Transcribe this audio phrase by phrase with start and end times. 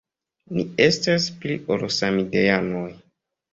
[0.57, 2.85] Ni estas pli ol samideanoj.